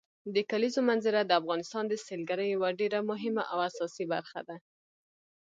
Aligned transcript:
د 0.35 0.35
کلیزو 0.51 0.81
منظره 0.89 1.19
د 1.23 1.31
افغانستان 1.41 1.83
د 1.87 1.93
سیلګرۍ 2.05 2.47
یوه 2.55 2.69
ډېره 2.79 2.99
مهمه 3.11 3.43
او 3.51 3.57
اساسي 3.69 4.05
برخه 4.13 4.39
ده. 4.47 4.57